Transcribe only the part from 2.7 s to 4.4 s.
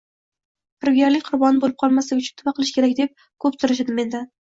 kerak deb koʻp soʻrashadi mendan.